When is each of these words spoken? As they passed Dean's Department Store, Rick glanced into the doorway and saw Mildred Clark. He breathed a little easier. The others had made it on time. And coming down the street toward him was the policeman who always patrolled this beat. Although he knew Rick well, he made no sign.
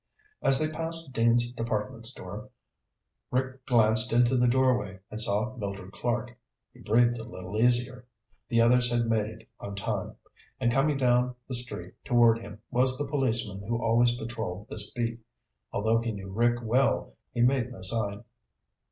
As 0.41 0.57
they 0.57 0.67
passed 0.67 1.13
Dean's 1.13 1.51
Department 1.51 2.07
Store, 2.07 2.49
Rick 3.29 3.63
glanced 3.67 4.11
into 4.11 4.35
the 4.35 4.47
doorway 4.47 4.97
and 5.11 5.21
saw 5.21 5.55
Mildred 5.57 5.91
Clark. 5.91 6.35
He 6.73 6.79
breathed 6.79 7.19
a 7.19 7.23
little 7.23 7.55
easier. 7.61 8.07
The 8.49 8.61
others 8.61 8.89
had 8.91 9.05
made 9.05 9.27
it 9.27 9.47
on 9.59 9.75
time. 9.75 10.15
And 10.59 10.71
coming 10.71 10.97
down 10.97 11.35
the 11.47 11.53
street 11.53 11.93
toward 12.03 12.39
him 12.39 12.57
was 12.71 12.97
the 12.97 13.07
policeman 13.07 13.61
who 13.61 13.79
always 13.79 14.15
patrolled 14.15 14.69
this 14.71 14.89
beat. 14.89 15.19
Although 15.71 15.99
he 16.01 16.11
knew 16.11 16.31
Rick 16.31 16.63
well, 16.63 17.13
he 17.31 17.41
made 17.41 17.71
no 17.71 17.83
sign. 17.83 18.23